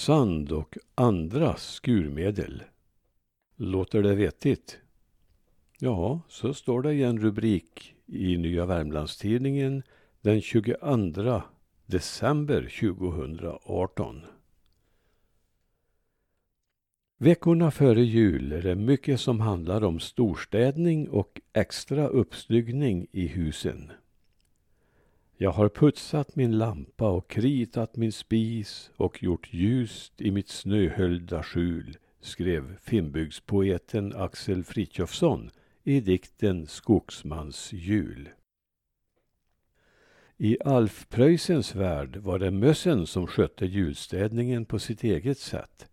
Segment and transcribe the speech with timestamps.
[0.00, 2.62] Sand och andra skurmedel.
[3.56, 4.78] Låter det vettigt?
[5.78, 9.82] Ja, så står det i en rubrik i Nya Värmlandstidningen
[10.20, 11.42] den 22
[11.86, 14.22] december 2018.
[17.18, 23.92] Veckorna före jul är det mycket som handlar om storstädning och extra uppsnyggning i husen.
[25.42, 31.42] Jag har putsat min lampa och kritat min spis och gjort ljust i mitt snöhöljda
[31.42, 35.50] skjul, skrev Finnbygdspoeten Axel Fritjofsson
[35.84, 38.28] i dikten Skogsmans jul.
[40.36, 45.88] I Alf Preussens värld var det mössen som skötte julstädningen på sitt eget sätt.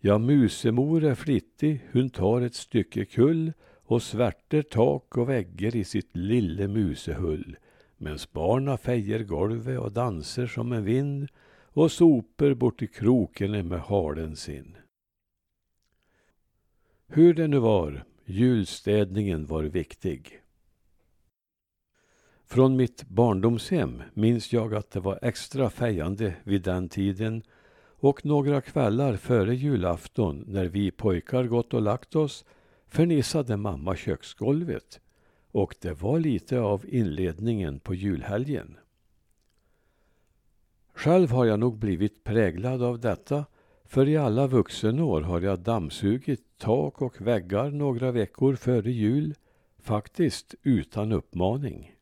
[0.00, 5.84] Ja, musemor är flittig, hon tar ett stycke kull och svärter tak och väggar i
[5.84, 7.56] sitt lille musehull
[8.00, 11.28] mens barna fejer golvet och danser som en vind
[11.72, 14.76] och soper bort i kroken med halen sin.
[17.06, 20.40] Hur det nu var, julstädningen var viktig.
[22.46, 27.42] Från mitt barndomshem minns jag att det var extra fejande vid den tiden
[28.00, 32.44] och några kvällar före julafton när vi pojkar gått och lagt oss
[32.88, 35.00] förnissade mamma köksgolvet
[35.52, 38.76] och det var lite av inledningen på julhelgen.
[40.94, 43.44] Själv har jag nog blivit präglad av detta
[43.84, 49.34] för i alla vuxenår har jag dammsugit tak och väggar några veckor före jul,
[49.78, 51.94] faktiskt utan uppmaning.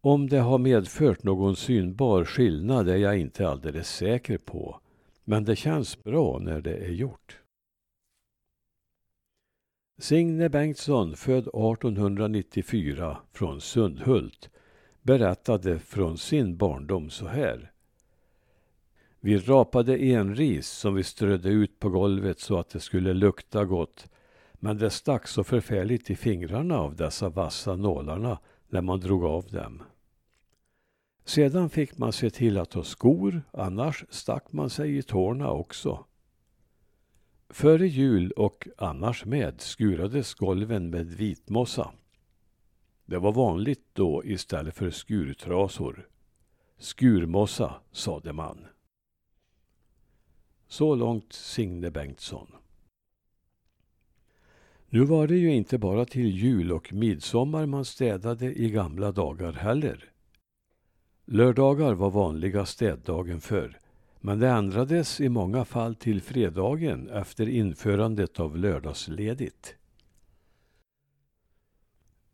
[0.00, 4.80] Om det har medfört någon synbar skillnad är jag inte alldeles säker på,
[5.24, 7.39] men det känns bra när det är gjort.
[10.00, 14.50] Signe Bengtsson, född 1894 från Sundhult,
[15.02, 17.72] berättade från sin barndom så här.
[19.20, 24.06] Vi rapade enris som vi strödde ut på golvet så att det skulle lukta gott.
[24.52, 28.38] Men det stack så förfärligt i fingrarna av dessa vassa nålarna
[28.68, 29.82] när man drog av dem.
[31.24, 36.04] Sedan fick man se till att ha skor, annars stack man sig i tårna också.
[37.52, 41.92] Före jul och annars med skurades golven med vitmossa.
[43.04, 46.08] Det var vanligt då istället för skurtrasor.
[46.78, 48.66] Skurmossa, sade man.
[50.68, 52.52] Så långt Signe Bengtsson.
[54.88, 59.52] Nu var det ju inte bara till jul och midsommar man städade i gamla dagar
[59.52, 60.12] heller.
[61.24, 63.80] Lördagar var vanliga städdagen förr
[64.20, 69.74] men det ändrades i många fall till fredagen efter införandet av lördagsledigt.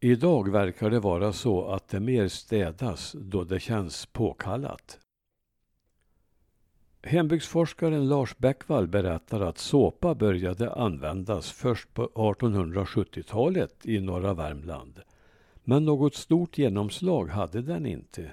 [0.00, 4.98] Idag verkar det vara så att det mer städas då det känns påkallat.
[7.02, 15.00] Hembygdsforskaren Lars Bäckvall berättar att såpa började användas först på 1870-talet i norra Värmland.
[15.64, 18.30] Men något stort genomslag hade den inte.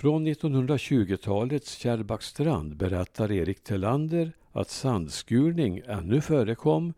[0.00, 6.94] Från 1920-talets Kärrbackstrand berättar Erik Tellander att sandskurning ännu förekom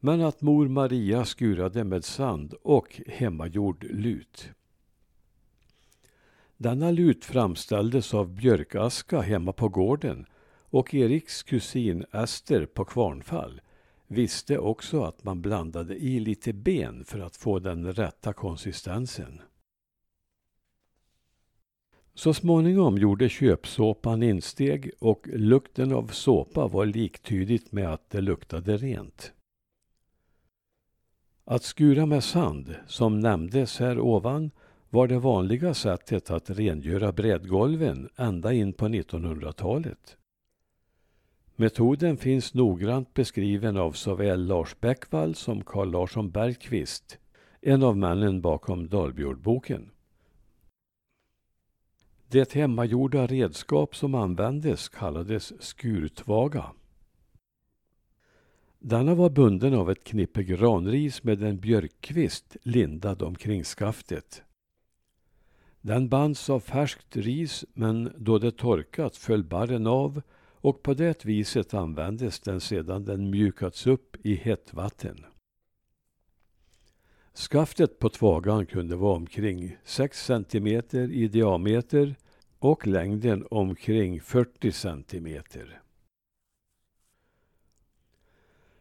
[0.00, 4.48] men att mor Maria skurade med sand och hemmagjord lut.
[6.56, 10.26] Denna lut framställdes av björkaska hemma på gården
[10.70, 13.60] och Eriks kusin Ester på Kvarnfall
[14.06, 19.40] visste också att man blandade i lite ben för att få den rätta konsistensen.
[22.14, 28.76] Så småningom gjorde köpsåpan insteg och lukten av såpa var liktydigt med att det luktade
[28.76, 29.32] rent.
[31.44, 34.50] Att skura med sand, som nämndes här ovan,
[34.90, 40.16] var det vanliga sättet att rengöra brädgolven ända in på 1900-talet.
[41.56, 47.18] Metoden finns noggrant beskriven av såväl Lars Bäckvall som Carl Larsson Bergqvist,
[47.60, 49.90] en av männen bakom Dalbjordboken.
[52.34, 56.64] Det hemmagjorda redskap som användes kallades skurtvaga.
[58.78, 64.42] Denna var bunden av ett knippe granris med en björkkvist lindad omkring skaftet.
[65.80, 70.22] Den bands av färskt ris men då det torkat föll barren av
[70.60, 75.24] och på det viset användes den sedan den mjukats upp i hett vatten.
[77.34, 82.16] Skaftet på tvagan kunde vara omkring 6 centimeter i diameter
[82.64, 85.80] och längden omkring 40 centimeter.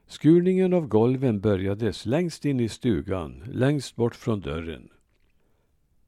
[0.06, 4.89] Skurningen av golven börjades längst in i stugan, längst bort från dörren.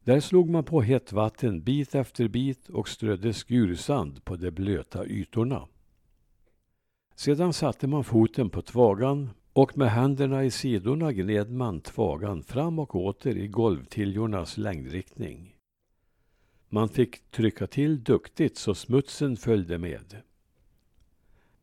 [0.03, 5.05] Där slog man på hett vatten bit efter bit och strödde skursand på de blöta
[5.05, 5.67] ytorna.
[7.15, 12.79] Sedan satte man foten på tvagan och med händerna i sidorna gned man tvagan fram
[12.79, 15.54] och åter i golvtiljornas längdriktning.
[16.75, 20.21] Man fick trycka till duktigt så smutsen följde med.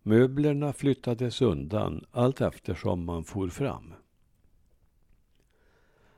[0.03, 3.95] Möblerna flyttades undan allt eftersom man for fram.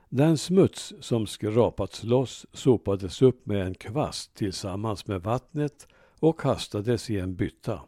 [0.09, 5.87] Den smuts som skrapats loss sopades upp med en kvast tillsammans med vattnet
[6.19, 7.81] och kastades i en bytta.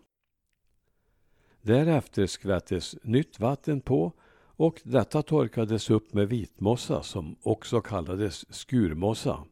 [1.62, 9.44] Därefter skvättes nytt vatten på och detta torkades upp med vitmossa som också kallades skurmossa.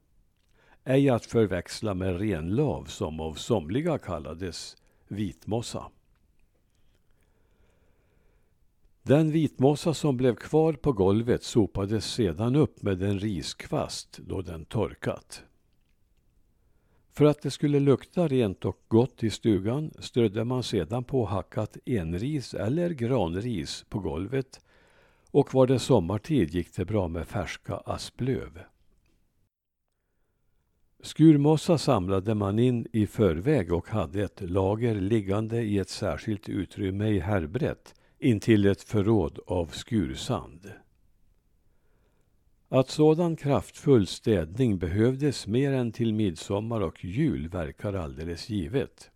[0.87, 4.77] Ej att förväxla med renlav som av somliga kallades
[5.07, 5.85] vitmossa.
[9.03, 14.65] Den vitmossa som blev kvar på golvet sopades sedan upp med en riskvast då den
[14.65, 15.43] torkat.
[17.11, 21.77] För att det skulle lukta rent och gott i stugan strödde man sedan på hackat
[21.85, 24.61] enris eller granris på golvet
[25.31, 28.59] och var det sommartid gick det bra med färska asplöv.
[31.05, 37.07] Skurmossa samlade man in i förväg och hade ett lager liggande i ett särskilt utrymme
[37.07, 40.71] i härbret intill ett förråd av skursand.
[42.69, 49.11] Att sådan kraftfull städning behövdes mer än till midsommar och jul verkar alldeles givet.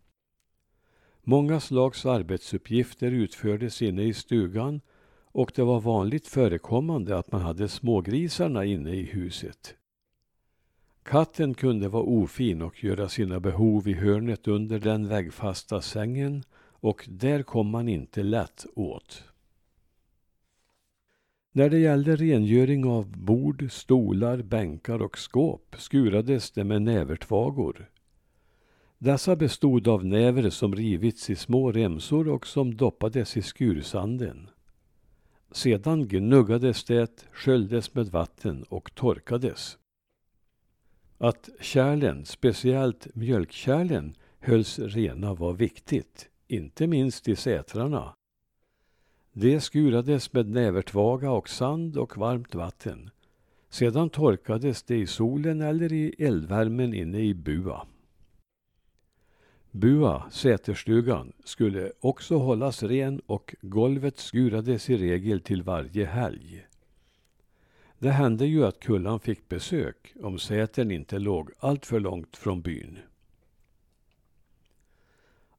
[1.23, 4.81] Många slags arbetsuppgifter utfördes inne i stugan
[5.31, 9.75] och det var vanligt förekommande att man hade smågrisarna inne i huset.
[11.09, 17.05] Katten kunde vara ofin och göra sina behov i hörnet under den väggfasta sängen och
[17.09, 19.23] där kom man inte lätt åt.
[21.51, 27.89] När det gällde rengöring av bord, stolar, bänkar och skåp skurades det med nävertvagor.
[28.97, 34.49] Dessa bestod av näver som rivits i små remsor och som doppades i skursanden.
[35.51, 39.77] Sedan gnuggades det, sköljdes med vatten och torkades.
[41.21, 48.13] Att kärlen, speciellt mjölkkärlen, hölls rena var viktigt, inte minst i sätrarna.
[49.33, 53.09] Det skurades med nävertvaga och sand och varmt vatten.
[53.69, 57.87] Sedan torkades det i solen eller i eldvärmen inne i bua.
[59.71, 66.65] Bua, säterstugan, skulle också hållas ren och golvet skurades i regel till varje helg.
[67.99, 72.99] Det hände ju att kullan fick besök om sätern inte låg alltför långt från byn.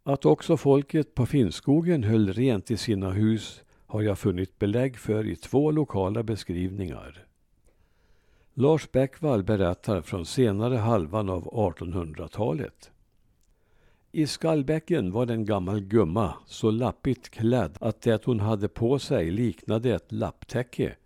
[0.03, 5.27] Att också folket på Finnskogen höll rent i sina hus har jag funnit belägg för
[5.27, 7.27] i två lokala beskrivningar.
[8.55, 12.91] Lars Bäckvall berättar från senare halvan av 1800-talet.
[14.13, 19.31] I skallbäcken var en gammal gumma så lappigt klädd att det hon hade på sig
[19.31, 20.97] liknade ett lapptäcke.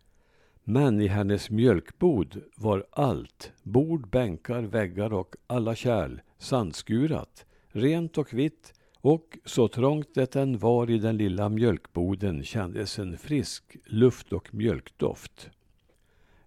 [0.65, 8.35] Men i hennes mjölkbod var allt, bord, bänkar, väggar och alla kärl, sandskurat, rent och
[8.35, 14.33] vitt och så trångt det än var i den lilla mjölkboden kändes en frisk luft
[14.33, 15.51] och mjölkdoft.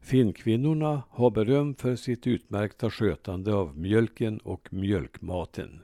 [0.01, 5.81] Finnkvinnorna har beröm för sitt utmärkta skötande av mjölken och mjölkmaten.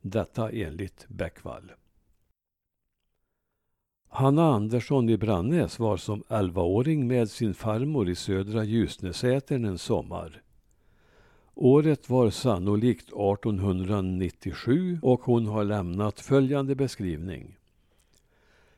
[0.00, 1.72] Detta enligt Bäckvall.
[4.12, 10.42] Hanna Andersson i Brannäs var som elvaåring med sin farmor i södra Ljusnesätern en sommar.
[11.54, 17.56] Året var sannolikt 1897 och hon har lämnat följande beskrivning.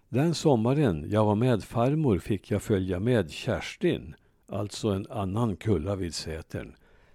[0.08, 4.14] Den sommaren jag var med farmor fick jag följa med Kerstin,
[4.48, 6.74] alltså en annan kulla vid Sätern,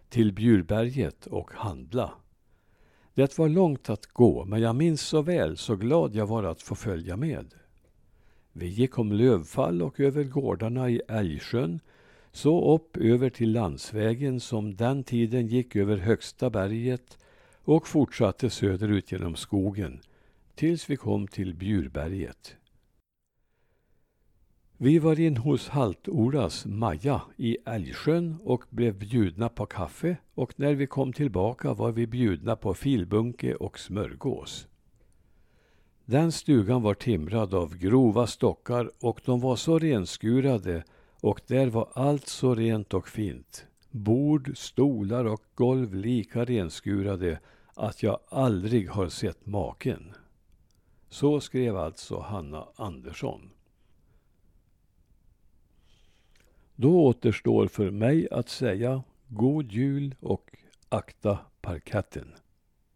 [0.09, 2.11] till Bjurberget och handla.
[3.13, 6.61] Det var långt att gå, men jag minns så väl så glad jag var att
[6.61, 7.53] få följa med.
[8.59, 11.79] Vi gick om lövfall och över gårdarna i Älgsjön
[12.31, 17.17] så upp över till landsvägen som den tiden gick över högsta berget
[17.63, 19.99] och fortsatte söderut genom skogen
[20.55, 22.55] tills vi kom till Bjurberget.
[24.77, 30.73] Vi var in hos Haltoras Maja i Älgsjön och blev bjudna på kaffe och när
[30.73, 34.67] vi kom tillbaka var vi bjudna på filbunke och smörgås.
[36.09, 40.83] Den stugan var timrad av grova stockar och de var så renskurade
[41.21, 43.65] och där var allt så rent och fint.
[43.91, 47.39] Bord, stolar och golv lika renskurade
[47.73, 50.13] att jag aldrig har sett maken.
[51.09, 53.49] Så skrev alltså Hanna Andersson.
[56.75, 60.57] Då återstår för mig att säga God jul och
[60.89, 62.33] akta parketten.